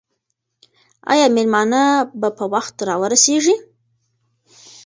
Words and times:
آیا 1.11 1.27
مېلمانه 1.35 1.83
به 2.19 2.29
په 2.37 2.45
وخت 2.53 2.75
راورسېږي؟ 2.87 3.55